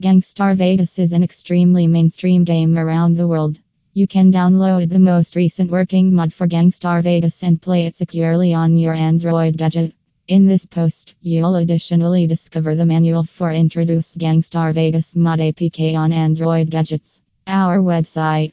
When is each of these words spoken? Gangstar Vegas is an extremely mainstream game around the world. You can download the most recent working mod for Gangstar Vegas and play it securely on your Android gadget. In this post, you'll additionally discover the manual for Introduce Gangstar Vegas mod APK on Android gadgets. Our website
Gangstar 0.00 0.54
Vegas 0.54 1.00
is 1.00 1.12
an 1.12 1.24
extremely 1.24 1.88
mainstream 1.88 2.44
game 2.44 2.78
around 2.78 3.16
the 3.16 3.26
world. 3.26 3.58
You 3.94 4.06
can 4.06 4.30
download 4.30 4.88
the 4.88 5.00
most 5.00 5.34
recent 5.34 5.72
working 5.72 6.14
mod 6.14 6.32
for 6.32 6.46
Gangstar 6.46 7.02
Vegas 7.02 7.42
and 7.42 7.60
play 7.60 7.86
it 7.86 7.96
securely 7.96 8.54
on 8.54 8.78
your 8.78 8.94
Android 8.94 9.56
gadget. 9.56 9.92
In 10.28 10.46
this 10.46 10.64
post, 10.64 11.16
you'll 11.20 11.56
additionally 11.56 12.28
discover 12.28 12.76
the 12.76 12.86
manual 12.86 13.24
for 13.24 13.50
Introduce 13.50 14.14
Gangstar 14.14 14.72
Vegas 14.72 15.16
mod 15.16 15.40
APK 15.40 15.96
on 15.96 16.12
Android 16.12 16.70
gadgets. 16.70 17.20
Our 17.48 17.78
website 17.78 18.52